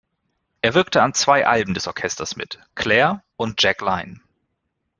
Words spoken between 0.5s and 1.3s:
Er wirkte an